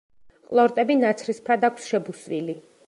ყლორტები 0.53 0.95
ნაცრისფრად 1.03 1.71
აქვს 1.71 1.91
შებუსვილი. 1.93 2.59